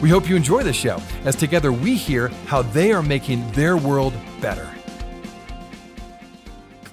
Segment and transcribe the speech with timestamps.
[0.00, 3.78] We hope you enjoy the show as together we hear how they are making their
[3.78, 4.70] world better.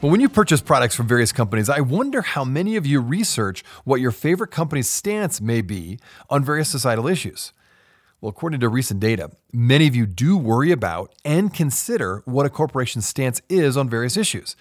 [0.02, 3.64] Well, when you purchase products from various companies, I wonder how many of you research
[3.84, 7.54] what your favorite company's stance may be on various societal issues.
[8.20, 12.50] Well, according to recent data, many of you do worry about and consider what a
[12.50, 14.56] corporation's stance is on various issues.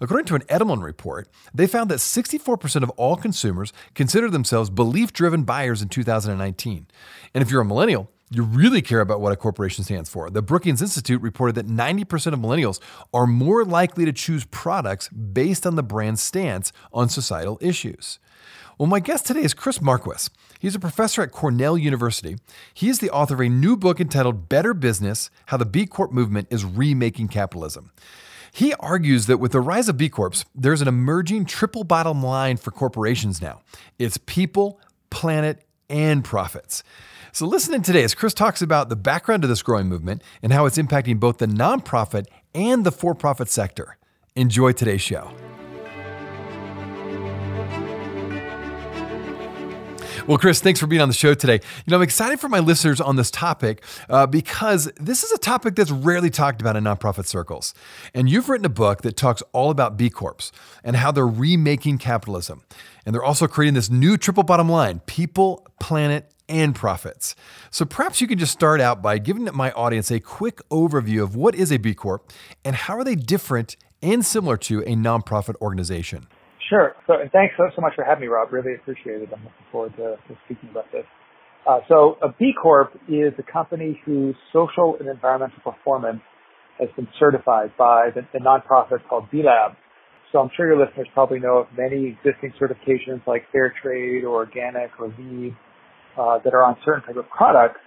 [0.00, 5.12] According to an Edelman report, they found that 64% of all consumers consider themselves belief
[5.12, 6.86] driven buyers in 2019.
[7.34, 10.30] And if you're a millennial, you really care about what a corporation stands for.
[10.30, 12.80] The Brookings Institute reported that 90% of millennials
[13.14, 18.18] are more likely to choose products based on the brand's stance on societal issues.
[18.78, 20.28] Well, my guest today is Chris Marquis.
[20.58, 22.36] He's a professor at Cornell University.
[22.74, 26.12] He is the author of a new book entitled Better Business How the B Corp
[26.12, 27.92] Movement is Remaking Capitalism.
[28.56, 32.56] He argues that with the rise of B Corps, there's an emerging triple bottom line
[32.56, 33.60] for corporations now
[33.98, 36.82] it's people, planet, and profits.
[37.32, 40.54] So, listen in today as Chris talks about the background of this growing movement and
[40.54, 43.98] how it's impacting both the nonprofit and the for profit sector.
[44.36, 45.30] Enjoy today's show.
[50.26, 51.54] Well, Chris, thanks for being on the show today.
[51.54, 55.38] You know, I'm excited for my listeners on this topic uh, because this is a
[55.38, 57.74] topic that's rarely talked about in nonprofit circles.
[58.12, 60.50] And you've written a book that talks all about B Corps
[60.82, 62.64] and how they're remaking capitalism.
[63.04, 67.36] And they're also creating this new triple bottom line people, planet, and profits.
[67.70, 71.36] So perhaps you can just start out by giving my audience a quick overview of
[71.36, 72.32] what is a B Corp
[72.64, 76.26] and how are they different and similar to a nonprofit organization.
[76.68, 76.94] Sure.
[77.06, 78.52] So, and thanks so, so much for having me, Rob.
[78.52, 79.28] Really appreciate it.
[79.32, 81.04] I'm looking forward to, to speaking about this.
[81.68, 86.20] Uh, so, a B Corp is a company whose social and environmental performance
[86.78, 89.76] has been certified by the, the nonprofit called B Lab.
[90.32, 94.36] So, I'm sure your listeners probably know of many existing certifications like Fair Trade or
[94.36, 95.56] Organic or LEED
[96.18, 97.80] uh, that are on certain type of products.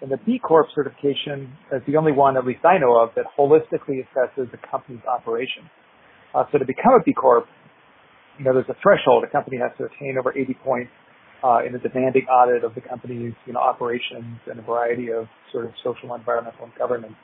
[0.00, 3.24] And the B Corp certification is the only one, at least I know of, that
[3.38, 5.70] holistically assesses the company's operation.
[6.34, 7.46] Uh, so to become a B Corp,
[8.38, 10.90] you know, there's a threshold a company has to attain over 80 points
[11.44, 15.26] uh, in a demanding audit of the company's, you know, operations and a variety of
[15.50, 17.14] sort of social, environmental, and governance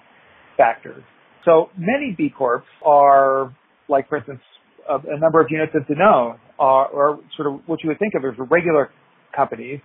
[0.57, 1.03] factors.
[1.45, 3.55] So many B Corps are,
[3.89, 4.41] like, for instance,
[4.89, 8.25] a, number of units of Danone are, or sort of what you would think of
[8.25, 8.91] as regular
[9.35, 9.81] companies,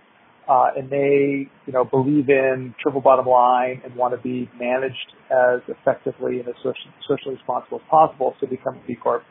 [0.48, 5.12] uh, and they, you know, believe in triple bottom line and want to be managed
[5.30, 6.54] as effectively and as
[7.06, 9.22] socially responsible as possible to become a B Corp.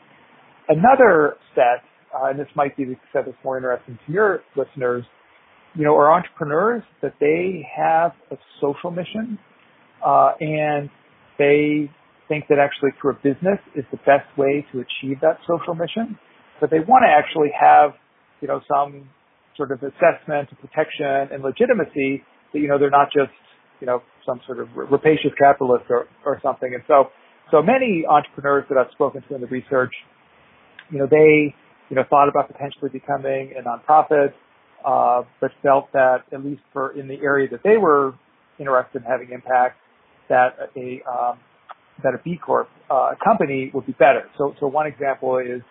[0.68, 5.04] Another set, uh, and this might be the set that's more interesting to your listeners,
[5.74, 9.38] you know, are entrepreneurs that they have a social mission,
[10.04, 10.88] uh, and
[11.38, 11.90] they
[12.28, 16.18] think that actually through a business is the best way to achieve that social mission.
[16.60, 17.90] But they want to actually have,
[18.40, 19.10] you know, some
[19.56, 23.34] sort of assessment, and protection, and legitimacy that, you know, they're not just,
[23.80, 26.72] you know, some sort of rapacious capitalist or, or something.
[26.72, 27.10] And so,
[27.50, 29.92] so many entrepreneurs that I've spoken to in the research
[30.90, 31.54] you know, they,
[31.90, 34.32] you know, thought about potentially becoming a nonprofit,
[34.84, 38.14] uh, but felt that at least for in the area that they were
[38.58, 39.78] interested in having impact,
[40.28, 41.38] that a um,
[42.02, 44.24] that a B Corp uh, company would be better.
[44.36, 45.62] So, so one example is,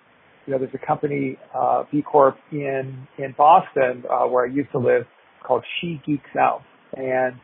[0.45, 4.71] you know, there's a company uh, B Corp in in Boston uh, where I used
[4.71, 5.03] to live
[5.45, 6.61] called She Geeks Out,
[6.95, 7.35] and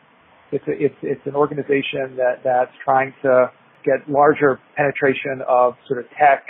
[0.51, 3.51] it's a, it's it's an organization that that's trying to
[3.85, 6.43] get larger penetration of sort of tech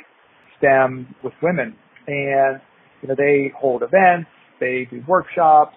[0.59, 1.75] STEM with women.
[2.07, 2.61] And,
[3.01, 5.75] you know, they hold events, they do workshops,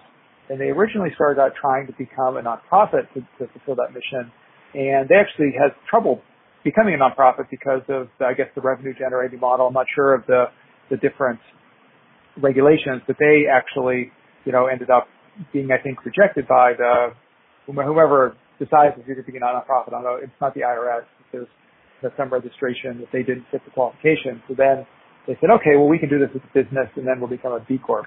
[0.49, 4.31] and they originally started out trying to become a nonprofit to, to fulfill that mission.
[4.73, 6.21] And they actually had trouble
[6.63, 9.67] becoming a nonprofit because of, I guess, the revenue generating model.
[9.67, 10.45] I'm not sure of the,
[10.89, 11.39] the different
[12.41, 14.11] regulations, but they actually,
[14.45, 15.07] you know, ended up
[15.51, 17.13] being, I think, rejected by the,
[17.65, 19.89] whomever decides if you're to be a nonprofit.
[19.89, 21.05] I don't know, it's not the IRS.
[21.31, 21.47] There's
[22.17, 24.41] some registration that they didn't fit the qualification.
[24.47, 24.85] So then
[25.27, 27.53] they said, okay, well, we can do this as a business and then we'll become
[27.53, 28.05] a B Corp.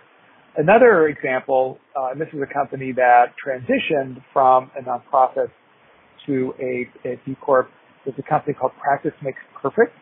[0.57, 5.49] Another example, uh, and this is a company that transitioned from a nonprofit
[6.27, 7.69] to a, a B Corp,
[8.07, 9.93] is a company called Practice Makes Perfect.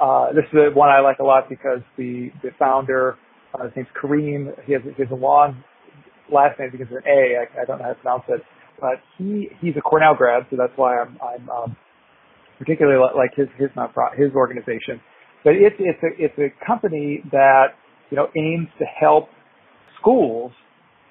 [0.00, 3.16] Uh, this is the one I like a lot because the, the founder,
[3.54, 4.52] uh, his name's Kareem.
[4.66, 5.62] He has, he has a long
[6.32, 7.36] last name because it's an A.
[7.38, 8.42] I, I don't know how to pronounce it.
[8.80, 11.76] but he he's a Cornell grad, so that's why I'm I'm um,
[12.62, 15.02] particularly like his his nonprofit his organization.
[15.42, 17.74] But it's it's a it's a company that
[18.10, 19.28] you know aims to help
[20.00, 20.52] schools,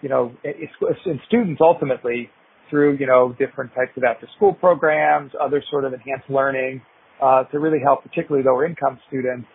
[0.02, 2.30] you know, and students ultimately
[2.70, 6.82] through you know different types of after school programs, other sort of enhanced learning,
[7.22, 9.48] uh, to really help particularly lower income students,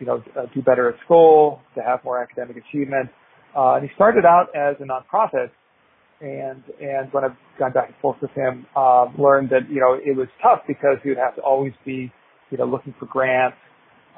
[0.00, 3.08] you know, uh, do better at school, to have more academic achievement.
[3.56, 5.50] Uh, and he started out as a nonprofit
[6.20, 9.94] and and when I've gone back and forth with him, um, learned that you know
[9.94, 12.12] it was tough because he would have to always be
[12.50, 13.56] you know looking for grants,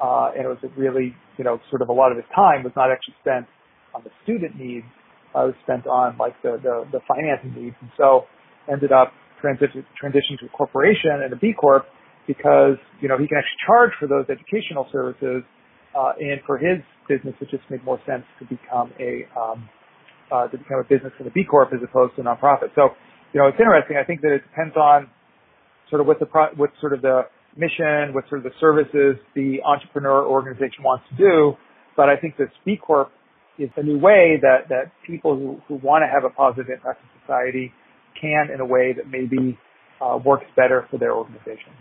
[0.01, 2.73] uh, and it was really you know sort of a lot of his time was
[2.75, 3.47] not actually spent
[3.95, 4.85] on the student needs,
[5.33, 8.25] uh, was spent on like the the, the financing needs, and so
[8.71, 9.11] ended up
[9.41, 11.85] transition transitioning to a corporation and a B corp
[12.27, 15.41] because you know he can actually charge for those educational services,
[15.97, 16.77] uh, and for his
[17.09, 19.67] business it just made more sense to become a um,
[20.31, 22.73] uh, to become a business in a B Corp as opposed to a nonprofit.
[22.75, 22.89] So,
[23.33, 23.97] you know, it's interesting.
[23.97, 25.09] I think that it depends on
[25.89, 27.23] sort of what the pro- what sort of the
[27.55, 31.53] mission, what sort of the services the entrepreneur organization wants to do.
[31.95, 33.11] But I think this B Corp
[33.57, 37.01] is a new way that, that people who, who want to have a positive impact
[37.01, 37.73] in society
[38.19, 39.57] can in a way that maybe
[40.01, 41.73] uh, works better for their organization.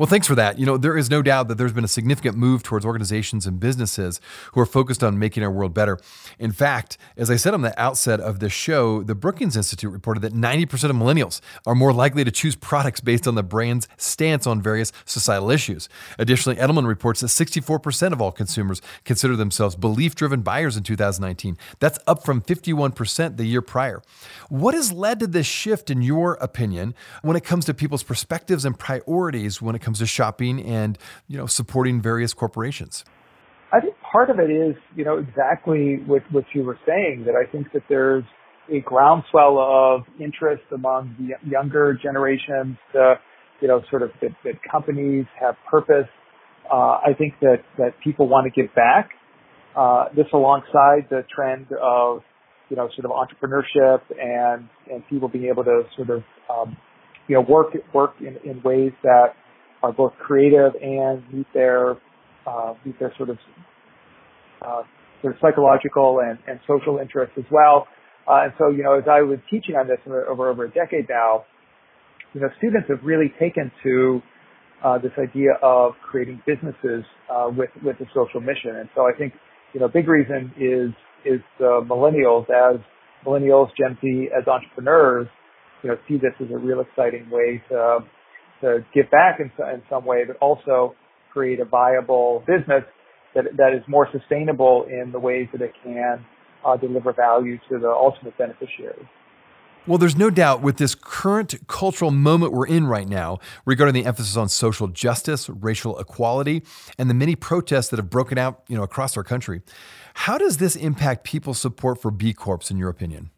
[0.00, 0.58] Well, thanks for that.
[0.58, 3.60] You know, there is no doubt that there's been a significant move towards organizations and
[3.60, 4.18] businesses
[4.54, 5.98] who are focused on making our world better.
[6.38, 10.20] In fact, as I said on the outset of this show, the Brookings Institute reported
[10.20, 14.46] that 90% of millennials are more likely to choose products based on the brand's stance
[14.46, 15.90] on various societal issues.
[16.18, 21.58] Additionally, Edelman reports that 64% of all consumers consider themselves belief driven buyers in 2019.
[21.78, 24.00] That's up from 51% the year prior.
[24.48, 28.64] What has led to this shift, in your opinion, when it comes to people's perspectives
[28.64, 30.96] and priorities when it comes comes to shopping and
[31.26, 33.04] you know supporting various corporations?
[33.72, 37.34] I think part of it is you know exactly what what you were saying that
[37.34, 38.24] I think that there's
[38.72, 43.14] a groundswell of interest among the younger generations to
[43.60, 46.08] you know sort of that, that companies have purpose.
[46.72, 49.10] Uh, I think that that people want to give back.
[49.76, 52.20] Uh, this alongside the trend of
[52.68, 56.76] you know sort of entrepreneurship and and people being able to sort of um,
[57.30, 59.34] you know work work in, in ways that
[59.82, 61.96] are both creative and meet their
[62.46, 63.38] uh, meet their sort of
[64.62, 64.82] uh,
[65.22, 67.86] sort of psychological and, and social interests as well.
[68.28, 71.08] Uh, and so, you know, as I was teaching on this over over a decade
[71.08, 71.44] now,
[72.34, 74.20] you know, students have really taken to
[74.84, 78.76] uh, this idea of creating businesses uh, with with a social mission.
[78.76, 79.32] And so, I think
[79.72, 80.90] you know, big reason is
[81.24, 82.80] is millennials as
[83.26, 85.28] millennials, Gen Z as entrepreneurs,
[85.82, 87.98] you know, see this as a real exciting way to
[88.60, 90.94] to give back in, in some way, but also
[91.32, 92.84] create a viable business
[93.34, 96.24] that, that is more sustainable in the ways that it can
[96.64, 99.06] uh, deliver value to the ultimate beneficiaries.
[99.86, 104.04] Well, there's no doubt with this current cultural moment we're in right now regarding the
[104.04, 106.62] emphasis on social justice, racial equality,
[106.98, 109.62] and the many protests that have broken out, you know, across our country.
[110.12, 113.30] How does this impact people's support for B Corps, in your opinion?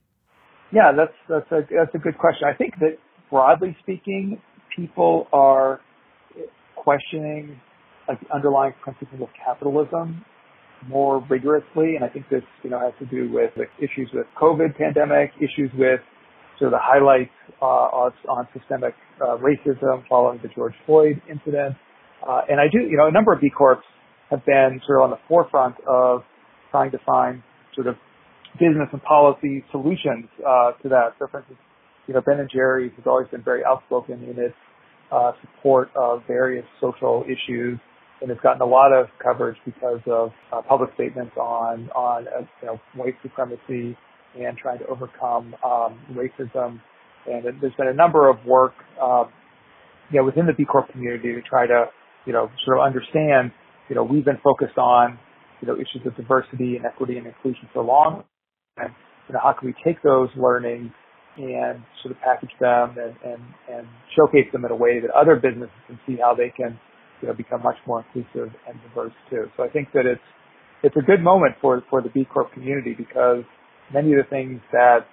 [0.73, 2.49] Yeah, that's that's a that's a good question.
[2.49, 2.99] I think that
[3.31, 4.41] broadly speaking,
[4.77, 5.81] people are
[6.77, 7.61] questioning
[8.09, 10.25] like the underlying principles of capitalism
[10.89, 14.27] more rigorously, and I think this, you know, has to do with like, issues with
[14.41, 16.01] COVID pandemic, issues with
[16.59, 17.31] sort of the highlights
[17.61, 21.77] uh, on, systemic uh, racism following the George Floyd incident,
[22.27, 23.79] uh, and I do, you know, a number of B Corps
[24.31, 26.23] have been sort of on the forefront of
[26.71, 27.43] trying to find
[27.75, 27.97] sort of
[28.59, 31.15] business and policy solutions uh, to that.
[31.19, 31.59] So, for instance,
[32.13, 34.55] you know, Ben and Jerry's has always been very outspoken in its
[35.11, 37.79] uh, support of various social issues,
[38.21, 42.41] and it's gotten a lot of coverage because of uh, public statements on on uh,
[42.61, 43.97] you know white supremacy
[44.39, 46.83] and trying to overcome um, racism.
[47.27, 49.25] And there's been a number of work, uh,
[50.11, 51.87] you know, within the B Corp community to try to,
[52.27, 53.53] you know, sort of understand,
[53.89, 55.19] you know, we've been focused on,
[55.63, 58.25] you know, issues of diversity and equity and inclusion for long,
[58.77, 58.91] and
[59.29, 60.91] you know, how can we take those learnings
[61.37, 63.87] and sort of package them and, and, and
[64.17, 66.79] showcase them in a way that other businesses can see how they can,
[67.21, 69.47] you know, become much more inclusive and diverse too.
[69.57, 70.21] So I think that it's,
[70.83, 73.45] it's a good moment for, for the B Corp community because
[73.95, 75.07] many of the things that,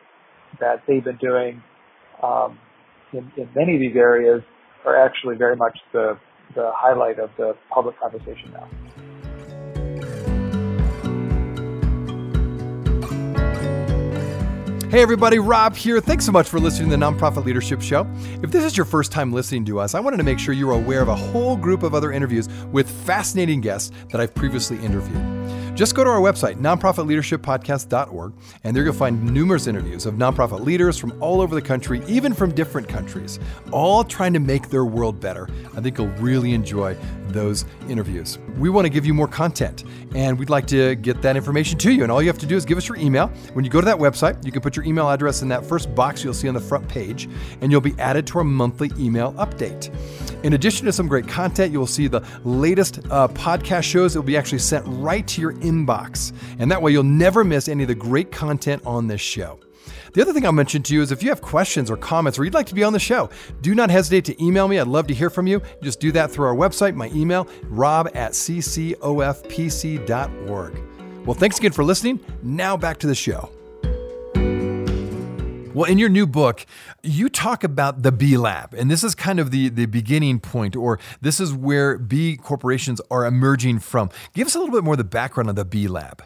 [0.59, 1.61] that they've been doing,
[2.21, 2.57] um,
[3.13, 4.41] in, in many of these areas
[4.85, 6.17] are actually very much the,
[6.55, 8.67] the highlight of the public conversation now.
[14.89, 16.01] Hey, everybody, Rob here.
[16.01, 18.08] Thanks so much for listening to the Nonprofit Leadership Show.
[18.41, 20.72] If this is your first time listening to us, I wanted to make sure you're
[20.72, 25.38] aware of a whole group of other interviews with fascinating guests that I've previously interviewed.
[25.79, 28.33] Just go to our website, nonprofitleadershippodcast.org,
[28.65, 32.33] and there you'll find numerous interviews of nonprofit leaders from all over the country, even
[32.33, 33.39] from different countries,
[33.71, 35.48] all trying to make their world better.
[35.77, 36.98] I think you'll really enjoy
[37.29, 38.39] those interviews.
[38.57, 41.93] We want to give you more content, and we'd like to get that information to
[41.93, 42.03] you.
[42.03, 43.27] And all you have to do is give us your email.
[43.53, 45.95] When you go to that website, you can put your email address in that first
[45.95, 47.29] box you'll see on the front page,
[47.62, 49.95] and you'll be added to our monthly email update.
[50.43, 54.19] In addition to some great content, you will see the latest uh, podcast shows that
[54.19, 56.31] will be actually sent right to your inbox.
[56.60, 59.60] And that way you'll never miss any of the great content on this show.
[60.13, 62.46] The other thing I'll mention to you is if you have questions or comments or
[62.46, 63.29] you'd like to be on the show,
[63.62, 64.79] do not hesitate to email me.
[64.79, 65.62] I'd love to hear from you.
[65.81, 69.00] Just do that through our website, my email, rob at ccofpc.org.
[71.25, 72.19] Well, thanks again for listening.
[72.41, 73.50] Now back to the show.
[75.73, 76.65] Well, in your new book,
[77.03, 80.75] you talk about the B Lab, and this is kind of the, the beginning point,
[80.75, 84.09] or this is where B corporations are emerging from.
[84.33, 86.23] Give us a little bit more of the background on the B Lab.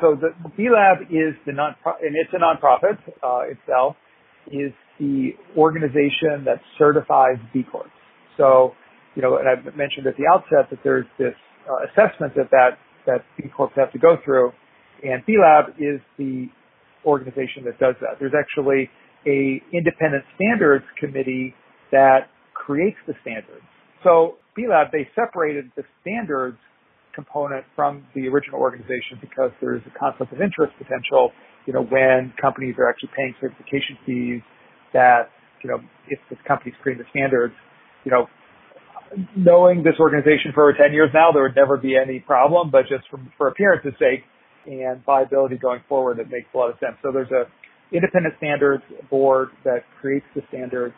[0.00, 3.94] So the B Lab is the non, and it's a nonprofit uh, itself,
[4.48, 7.90] is the organization that certifies B Corps.
[8.36, 8.72] So,
[9.14, 11.34] you know, and I mentioned at the outset that there's this
[11.70, 12.70] uh, assessment that, that
[13.06, 14.50] that B Corps have to go through,
[15.04, 16.48] and B Lab is the
[17.06, 18.18] organization that does that.
[18.20, 18.90] There's actually
[19.26, 21.54] a independent standards committee
[21.92, 23.64] that creates the standards.
[24.02, 26.58] So B-Lab, they separated the standards
[27.14, 31.32] component from the original organization because there's a conflict of interest potential,
[31.66, 34.42] you know, when companies are actually paying certification fees
[34.92, 35.30] that,
[35.62, 37.54] you know, if the company's creating the standards,
[38.04, 38.26] you know,
[39.36, 42.82] knowing this organization for over 10 years now, there would never be any problem, but
[42.82, 44.26] just from, for appearance's sake,
[44.66, 46.96] and viability going forward, it makes a lot of sense.
[47.02, 47.44] So there's a
[47.94, 50.94] independent standards board that creates the standards.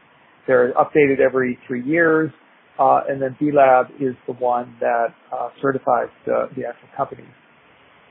[0.47, 2.31] They're updated every three years.
[2.79, 7.33] Uh, and then B-Lab is the one that uh, certifies the, the actual companies.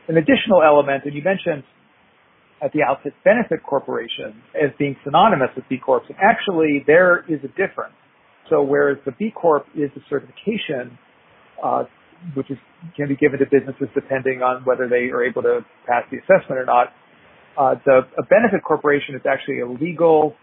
[0.08, 1.64] An additional element, and you mentioned
[2.64, 6.02] at the outset benefit corporation as being synonymous with B Corps.
[6.08, 7.94] And actually, there is a difference.
[8.50, 10.98] So whereas the B Corp is a certification,
[11.64, 11.84] uh,
[12.34, 12.58] which is
[12.96, 16.60] can be given to businesses depending on whether they are able to pass the assessment
[16.60, 16.88] or not.
[17.58, 20.36] Uh, the a benefit corporation is actually a legal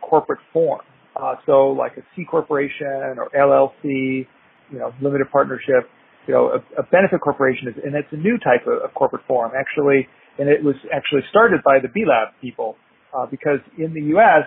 [0.00, 0.80] corporate form.
[1.16, 4.26] Uh, so like a C corporation or LLC,
[4.70, 5.88] you know, limited partnership,
[6.26, 9.22] you know, a, a benefit corporation is, and it's a new type of, of, corporate
[9.28, 12.76] form actually, and it was actually started by the B Lab people,
[13.16, 14.44] uh, because in the U.S.,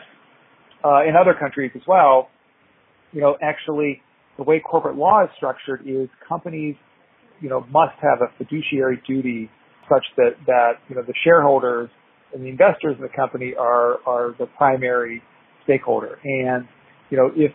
[0.84, 2.30] uh, in other countries as well,
[3.12, 4.02] you know, actually
[4.38, 6.76] the way corporate law is structured is companies,
[7.42, 9.50] you know, must have a fiduciary duty
[9.90, 11.90] such that, that, you know, the shareholders
[12.34, 15.22] and the investors in the company are, are the primary
[15.64, 16.20] stakeholder.
[16.24, 16.68] And,
[17.10, 17.52] you know, if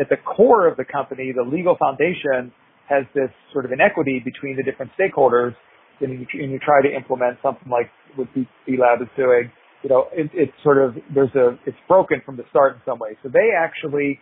[0.00, 2.52] at the core of the company, the legal foundation
[2.88, 5.54] has this sort of inequity between the different stakeholders,
[6.00, 9.50] and you, and you try to implement something like what B, Lab is doing,
[9.82, 12.98] you know, it, it's sort of, there's a, it's broken from the start in some
[12.98, 13.16] way.
[13.22, 14.18] So they actually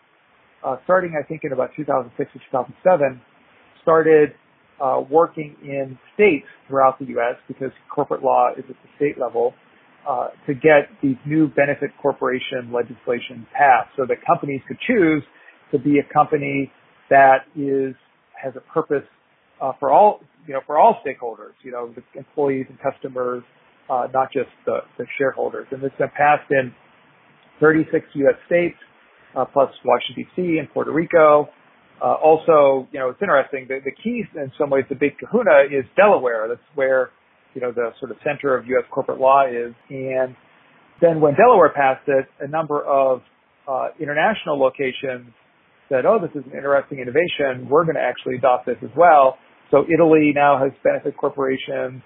[0.65, 3.21] uh, starting I think in about 2006 or 2007,
[3.83, 4.31] started
[4.81, 7.37] uh, working in states throughout the U.S.
[7.49, 9.55] because corporate law is at the state level
[10.09, 15.23] uh, to get these new benefit corporation legislation passed, so that companies could choose
[15.71, 16.71] to be a company
[17.11, 17.95] that is
[18.43, 19.07] has a purpose
[19.61, 23.43] uh, for all you know for all stakeholders, you know, the employees and customers,
[23.89, 25.67] uh, not just the, the shareholders.
[25.71, 26.75] And this has been passed in
[27.61, 28.35] 36 U.S.
[28.47, 28.77] states
[29.37, 30.59] uh, plus Washington D.C.
[30.59, 31.49] and Puerto Rico.
[32.03, 33.67] Uh, also, you know, it's interesting.
[33.69, 36.49] The, the key, in some ways, the big Kahuna is Delaware.
[36.49, 37.11] That's where,
[37.55, 38.85] you know, the sort of center of U.S.
[38.91, 39.73] corporate law is.
[39.89, 40.35] And
[41.01, 43.23] then when Delaware passed it, a number of
[43.69, 45.33] uh, international locations
[45.89, 47.69] said, "Oh, this is an interesting innovation.
[47.71, 49.39] We're going to actually adopt this as well."
[49.71, 52.03] So Italy now has benefit corporations.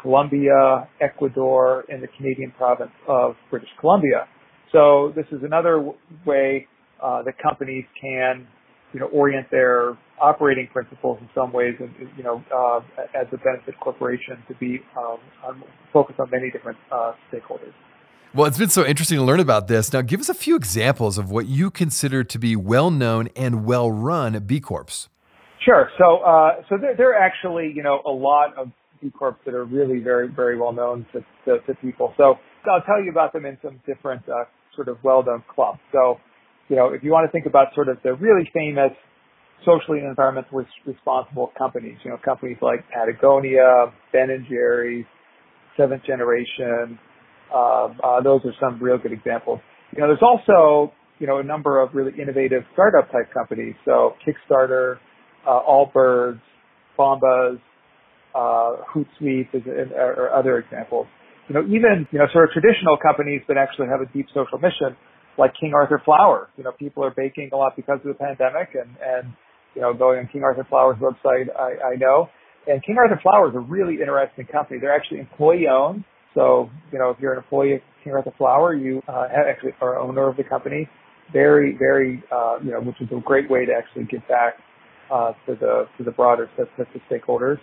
[0.00, 4.26] Colombia, Ecuador, and the Canadian province of British Columbia.
[4.72, 5.92] So this is another
[6.24, 6.66] way
[7.02, 8.46] uh, that companies can,
[8.92, 12.80] you know, orient their operating principles in some ways, and you know, uh,
[13.14, 17.72] as a benefit corporation to be um, focused on many different uh, stakeholders.
[18.32, 19.92] Well, it's been so interesting to learn about this.
[19.92, 24.44] Now, give us a few examples of what you consider to be well-known and well-run
[24.46, 25.08] B Corps.
[25.64, 25.90] Sure.
[25.98, 28.70] So, uh, so there, there, are actually, you know, a lot of
[29.02, 32.14] B Corps that are really very, very well known to, to, to people.
[32.16, 32.36] So,
[32.70, 34.44] I'll tell you about them in some different uh,
[34.76, 35.80] sort of well-known clubs.
[35.90, 36.20] So,
[36.70, 38.92] you know, if you want to think about sort of the really famous
[39.66, 45.04] socially and environmentally responsible companies, you know, companies like Patagonia, Ben and Jerry's,
[45.76, 46.98] Seventh Generation,
[47.52, 49.58] uh, uh, those are some real good examples.
[49.94, 53.74] You know, there's also, you know, a number of really innovative startup type companies.
[53.84, 54.98] So Kickstarter,
[55.46, 56.40] uh, Allbirds,
[56.96, 57.58] Bombas,
[58.32, 59.62] uh, Hootsuite is,
[59.96, 61.08] or other examples.
[61.48, 64.58] You know, even, you know, sort of traditional companies that actually have a deep social
[64.58, 64.96] mission,
[65.38, 66.48] like King Arthur Flour.
[66.56, 69.32] You know, people are baking a lot because of the pandemic and, and,
[69.74, 72.28] you know, going on King Arthur Flour's website, I, I know.
[72.66, 74.78] And King Arthur Flour is a really interesting company.
[74.80, 76.04] They're actually employee owned.
[76.34, 79.98] So, you know, if you're an employee of King Arthur Flour, you uh, actually are
[79.98, 80.88] owner of the company.
[81.32, 84.54] Very, very, uh, you know, which is a great way to actually give back
[85.12, 87.58] uh, to the to the broader set of stakeholders.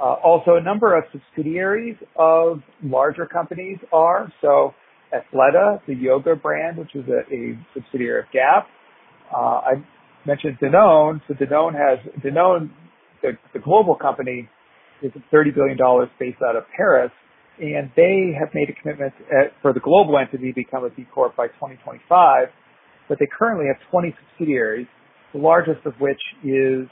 [0.00, 4.72] Uh, also, a number of subsidiaries of larger companies are so.
[5.12, 8.66] Athleta, the yoga brand, which is a, a subsidiary of Gap.
[9.34, 9.72] Uh, I
[10.26, 11.20] mentioned Danone.
[11.28, 12.70] So Danone has Danone,
[13.22, 14.48] the, the global company,
[15.02, 15.78] is $30 billion
[16.18, 17.10] based out of Paris,
[17.60, 21.06] and they have made a commitment at, for the global entity to become a B
[21.12, 22.48] Corp by 2025.
[23.08, 24.86] But they currently have 20 subsidiaries,
[25.32, 26.86] the largest of which is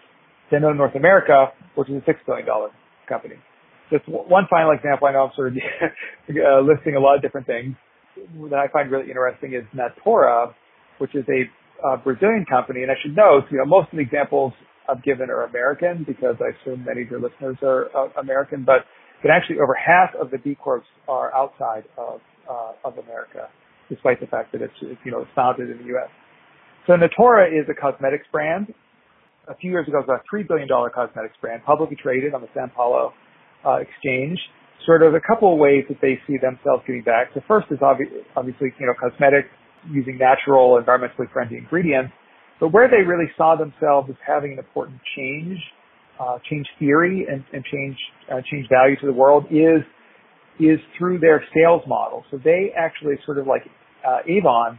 [0.50, 2.46] Danone North America, which is a $6 billion
[3.08, 3.36] company.
[3.90, 5.54] Just one final example, I know I'm sort of
[6.66, 7.76] listing a lot of different things
[8.50, 10.54] that I find really interesting is Natura,
[10.98, 12.82] which is a Brazilian company.
[12.82, 14.52] And I should note, you know, most of the examples
[14.88, 18.86] I've given are American because I assume many of your listeners are uh, American, but
[19.22, 23.48] but actually over half of the B Corps are outside of uh, of America,
[23.88, 26.08] despite the fact that it's you know it's founded in the U.S.
[26.86, 28.72] So Natura is a cosmetics brand.
[29.48, 32.40] A few years ago, it was a three billion dollar cosmetics brand, publicly traded on
[32.40, 33.12] the San Paulo
[33.64, 34.38] uh, exchange.
[34.84, 37.34] Sort of a couple of ways that they see themselves getting back.
[37.34, 39.48] The first is obvi- obviously you know cosmetics
[39.90, 42.12] using natural, environmentally friendly ingredients.
[42.60, 45.58] But where they really saw themselves as having an important change
[46.20, 47.96] uh, change theory and, and change
[48.32, 49.82] uh, change value to the world is
[50.58, 52.24] is through their sales model.
[52.30, 53.62] So they actually sort of like
[54.06, 54.78] uh, Avon,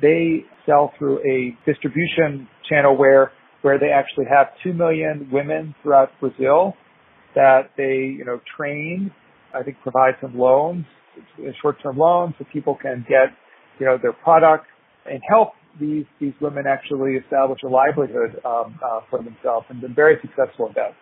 [0.00, 6.10] they sell through a distribution channel where where they actually have two million women throughout
[6.20, 6.74] Brazil
[7.34, 9.10] that they you know train.
[9.54, 10.84] I think provide some loans,
[11.60, 13.36] short-term loans, so people can get
[13.78, 14.66] you know their product
[15.10, 19.94] and help these these women actually establish a livelihood um, uh, for themselves and been
[19.94, 20.92] very successful at that.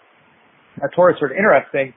[0.80, 1.92] Natura is sort of interesting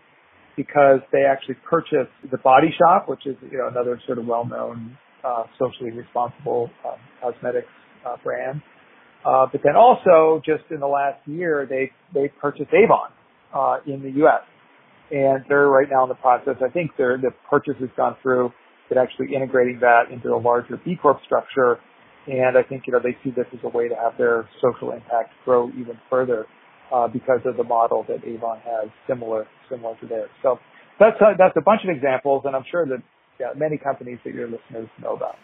[0.55, 4.97] because they actually purchased the Body Shop, which is you know another sort of well-known
[5.23, 7.67] uh, socially responsible um, cosmetics
[8.05, 8.61] uh, brand.
[9.25, 13.09] Uh, but then also, just in the last year, they they purchased Avon
[13.53, 14.41] uh, in the U.S.
[15.11, 16.55] and they're right now in the process.
[16.63, 18.51] I think the purchase has gone through,
[18.89, 21.79] but actually integrating that into a larger B Corp structure
[22.27, 24.91] and I think, you know, they see this as a way to have their social
[24.91, 26.45] impact grow even further
[26.93, 30.29] uh, because of the model that Avon has similar similar to theirs.
[30.41, 30.59] So
[30.99, 33.03] that's a, that's a bunch of examples, and I'm sure that
[33.39, 35.35] yeah, many companies that your listeners know about.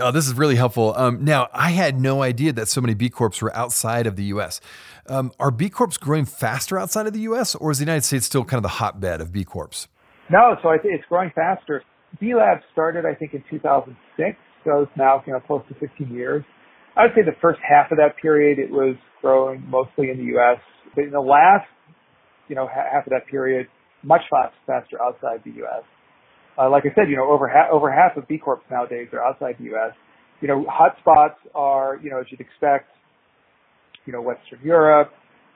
[0.00, 0.94] Oh, this is really helpful.
[0.96, 4.24] Um, now, I had no idea that so many B Corps were outside of the
[4.24, 4.58] U.S.
[5.06, 8.24] Um, are B Corps growing faster outside of the U.S., or is the United States
[8.24, 9.86] still kind of the hotbed of B Corps?
[10.30, 11.82] No, so it's growing faster.
[12.18, 16.42] B Lab started, I think, in 2006 goes now, you know, close to 15 years.
[16.96, 20.24] I would say the first half of that period, it was growing mostly in the
[20.24, 20.58] U.S.
[20.94, 21.68] But in the last,
[22.48, 23.66] you know, half of that period,
[24.02, 24.22] much
[24.66, 25.84] faster outside the U.S.
[26.58, 29.24] Uh, like I said, you know, over half, over half of B Corps nowadays are
[29.24, 29.94] outside the U.S.
[30.40, 32.88] You know, hotspots are, you know, as you'd expect,
[34.04, 35.10] you know, Western Europe,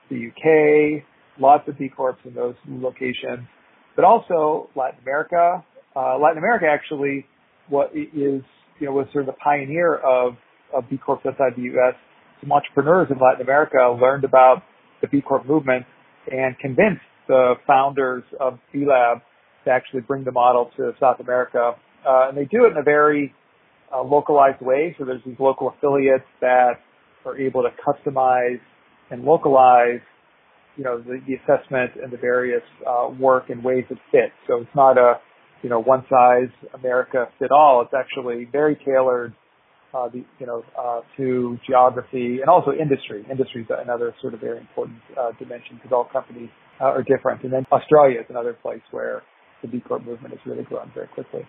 [0.09, 1.05] the U.K.,
[1.39, 3.47] lots of B Corps in those locations,
[3.95, 5.65] but also Latin America.
[5.95, 7.27] Uh, Latin America actually
[7.69, 8.43] what is
[8.79, 10.35] you know, was sort of the pioneer of,
[10.75, 11.95] of B Corps outside the U.S.
[12.41, 14.63] Some entrepreneurs in Latin America learned about
[15.01, 15.87] the B Corp movement
[16.31, 19.19] and convinced the founders of B Lab
[19.67, 21.73] to actually bring the model to South America.
[22.07, 23.35] Uh, and they do it in a very
[23.95, 24.97] uh, localized way.
[24.99, 26.81] So there's these local affiliates that
[27.25, 28.61] are able to customize
[29.11, 30.01] and localize,
[30.77, 34.33] you know, the, the assessment and the various uh, work and ways it fits.
[34.47, 35.21] So it's not a
[35.63, 37.83] you know, one size America fit all.
[37.83, 39.35] It's actually very tailored,
[39.95, 43.25] uh, the, you know, uh, to geography and also industry.
[43.31, 46.51] Industry is another sort of very important uh, dimension because all companies
[46.81, 47.43] uh, are different.
[47.43, 49.23] And then Australia is another place where
[49.63, 51.47] the B Corp movement has really grown very quickly.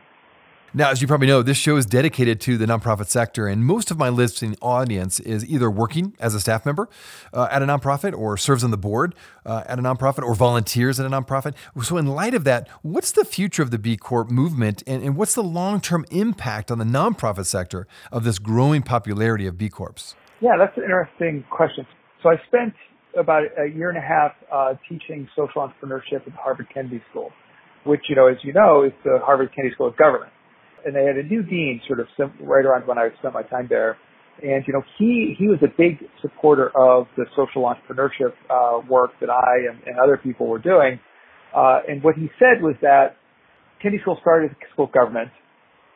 [0.74, 3.89] Now, as you probably know, this show is dedicated to the nonprofit sector, and most
[3.89, 6.89] of my listening audience is either working as a staff member
[7.34, 9.15] uh, at a nonprofit, or serves on the board
[9.46, 11.56] uh, at a nonprofit, or volunteers at a nonprofit.
[11.82, 15.15] So, in light of that, what's the future of the B Corp movement, and, and
[15.15, 19.70] what's the long term impact on the nonprofit sector of this growing popularity of B
[19.70, 20.15] Corps?
[20.41, 21.88] Yeah, that's an interesting question.
[22.22, 22.74] So, I spent
[23.17, 27.32] about a year and a half uh, teaching social entrepreneurship at the Harvard Kennedy School,
[27.88, 30.32] which, you know, as you know, is the Harvard Kennedy School of Government
[30.88, 32.08] and they had a new dean sort of
[32.39, 33.97] right around when I spent my time there.
[34.41, 39.12] And, you know, he, he was a big supporter of the social entrepreneurship, uh, work
[39.19, 41.00] that I and, and other people were doing.
[41.56, 43.17] Uh, and what he said was that
[43.82, 45.30] Kennedy School started as a school of government.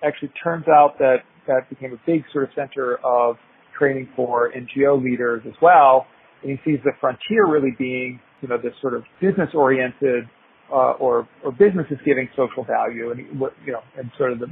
[0.04, 3.36] Actually, turns out that that became a big sort of center of
[3.77, 6.08] training for NGO leaders as well.
[6.41, 10.25] And he sees the frontier really being, you know, this sort of business-oriented
[10.72, 13.12] uh, or or businesses giving social value.
[13.12, 13.20] And
[13.66, 14.48] you know, and sort of the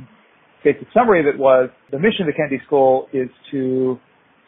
[0.64, 3.98] basic summary of it was the mission of the Kennedy School is to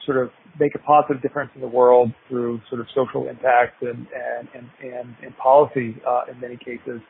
[0.06, 0.30] sort of
[0.60, 4.68] make a positive difference in the world through sort of social impact and and and
[4.82, 7.02] and, and policy uh, in many cases,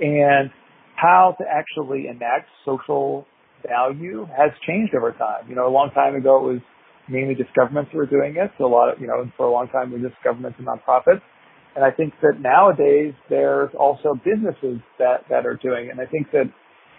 [0.00, 0.50] and
[0.96, 3.26] how to actually enact social
[3.66, 5.48] value has changed over time.
[5.48, 6.60] You know, a long time ago it was
[7.08, 8.50] mainly just governments were doing it.
[8.58, 10.66] So a lot of you know, for a long time it was just governments and
[10.68, 11.22] nonprofits.
[11.76, 15.90] And I think that nowadays there's also businesses that that are doing it.
[15.90, 16.50] And I think that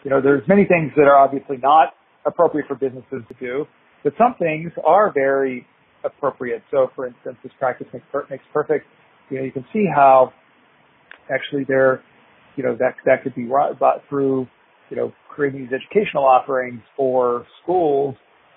[0.04, 1.94] you know, there's many things that are obviously not
[2.26, 3.66] appropriate for businesses to do,
[4.04, 5.66] but some things are very
[6.04, 6.64] appropriate.
[6.72, 8.86] So, for instance, this practice makes, makes perfect.
[9.30, 10.34] You know, you can see how
[11.34, 12.04] actually there,
[12.56, 14.48] you know, that that could be brought through,
[14.90, 18.16] you know, creating these educational offerings for schools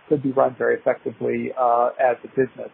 [0.09, 2.70] could be run very effectively uh, as a business.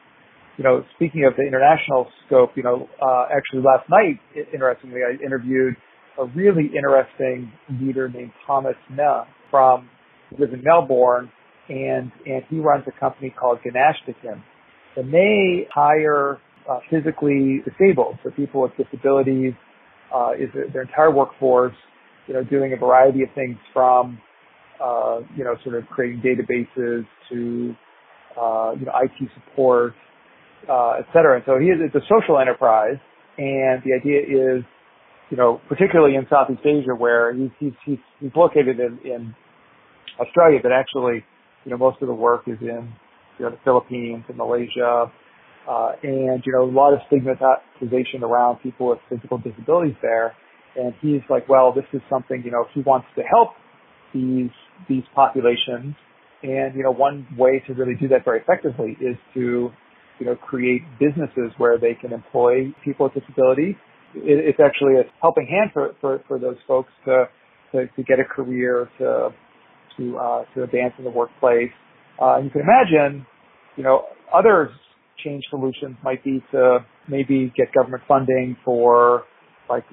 [0.56, 4.20] You know, speaking of the international scope, you know, uh, actually last night,
[4.52, 5.74] interestingly, I interviewed
[6.18, 9.88] a really interesting leader named Thomas Nah from
[10.38, 11.30] lives in Melbourne,
[11.68, 14.42] and and he runs a company called Ganashtikin,
[14.96, 19.54] and they hire uh, physically disabled, so people with disabilities,
[20.14, 21.74] uh, is their entire workforce,
[22.26, 24.20] you know, doing a variety of things from,
[24.82, 27.74] uh, you know, sort of creating databases to,
[28.40, 29.94] uh, you know, IT support,
[30.68, 31.36] uh, et cetera.
[31.36, 32.98] And so he is, it's a social enterprise,
[33.38, 34.64] and the idea is
[35.30, 39.34] you know, particularly in Southeast Asia where he's, he's, he's, he's located in, in
[40.18, 41.24] Australia, but actually,
[41.64, 42.92] you know, most of the work is in,
[43.38, 45.06] you know, the Philippines and Malaysia,
[45.68, 50.34] uh, and, you know, a lot of stigmatization around people with physical disabilities there.
[50.74, 53.50] And he's like, well, this is something, you know, he wants to help
[54.12, 54.50] these,
[54.88, 55.94] these populations.
[56.42, 59.70] And, you know, one way to really do that very effectively is to,
[60.20, 63.74] you know, create businesses where they can employ people with disabilities
[64.14, 67.24] it, it's actually a helping hand for, for, for those folks to,
[67.72, 69.30] to, to get a career, to,
[69.96, 71.70] to, uh, to advance in the workplace.
[72.20, 73.26] Uh, you can imagine,
[73.76, 74.04] you know,
[74.34, 74.70] other
[75.24, 76.78] change solutions might be to
[77.08, 79.24] maybe get government funding for
[79.68, 79.84] like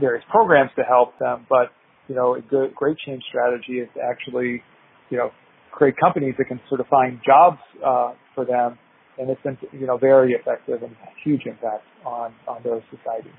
[0.00, 1.68] various programs to help them, but
[2.08, 4.62] you know, a good, great change strategy is to actually,
[5.10, 5.30] you know,
[5.70, 8.78] create companies that can sort of find jobs uh, for them,
[9.18, 13.32] and it's been, you know, very effective and huge impact on on those societies.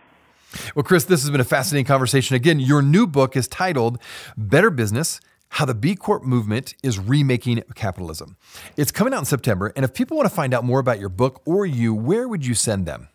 [0.76, 2.36] Well, Chris, this has been a fascinating conversation.
[2.36, 3.98] Again, your new book is titled
[4.38, 5.20] Better Business
[5.54, 8.38] how the B Corp movement is remaking capitalism.
[8.76, 11.10] It's coming out in September, and if people want to find out more about your
[11.10, 13.08] book or you, where would you send them?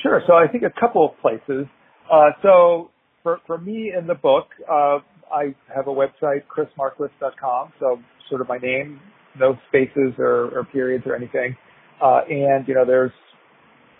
[0.00, 0.22] Sure.
[0.28, 1.66] So I think a couple of places.
[2.10, 2.90] Uh, so
[3.24, 4.98] for, for me in the book, uh,
[5.32, 7.72] I have a website, chrismarquis.com.
[7.80, 9.00] So sort of my name,
[9.36, 11.56] no spaces or, or periods or anything.
[12.02, 13.12] Uh, and, you know, there's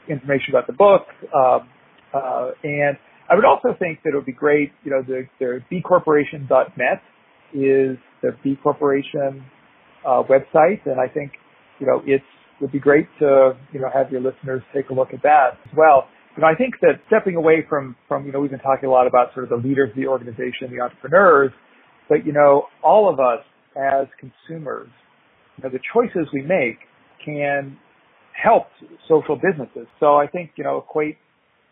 [0.08, 1.68] information about the book, um,
[2.14, 2.96] uh, and
[3.28, 7.02] I would also think that it would be great, you know, the, B the bcorporation.net
[7.52, 9.44] is the B Corporation
[10.06, 11.32] uh, website, and I think,
[11.80, 12.22] you know, it
[12.60, 15.76] would be great to, you know, have your listeners take a look at that as
[15.76, 16.06] well.
[16.36, 18.92] You know, I think that stepping away from, from, you know, we've been talking a
[18.92, 21.50] lot about sort of the leaders of the organization, the entrepreneurs,
[22.08, 24.88] but, you know, all of us as consumers,
[25.56, 26.78] you know, the choices we make
[27.24, 27.76] can
[28.42, 28.66] help
[29.08, 29.86] social businesses.
[30.00, 31.16] So I think, you know, equate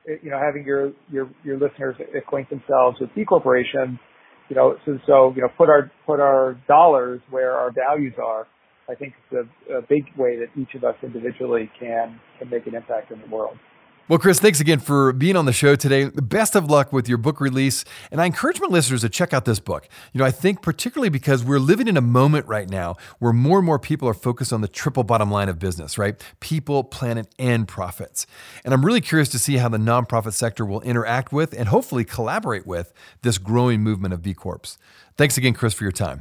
[0.06, 3.98] you know, having your, your, your listeners acquaint themselves with B corporations,
[4.48, 8.46] you know, so, so, you know, put our, put our dollars where our values are.
[8.88, 12.66] I think it's a, a big way that each of us individually can, can make
[12.66, 13.56] an impact in the world.
[14.06, 16.10] Well, Chris, thanks again for being on the show today.
[16.10, 17.86] Best of luck with your book release.
[18.10, 19.88] And I encourage my listeners to check out this book.
[20.12, 23.60] You know, I think particularly because we're living in a moment right now where more
[23.60, 26.22] and more people are focused on the triple bottom line of business, right?
[26.40, 28.26] People, planet, and profits.
[28.62, 32.04] And I'm really curious to see how the nonprofit sector will interact with and hopefully
[32.04, 34.76] collaborate with this growing movement of B Corps.
[35.16, 36.20] Thanks again, Chris, for your time.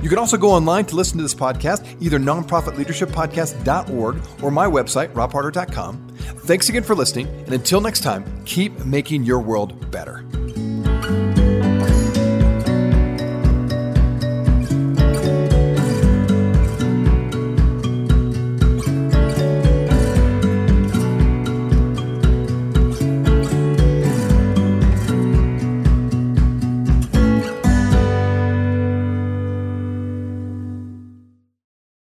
[0.00, 5.12] You can also go online to listen to this podcast, either nonprofitleadershippodcast.org or my website,
[5.12, 6.08] robharder.com.
[6.44, 10.24] Thanks again for listening, and until next time, keep making your world better.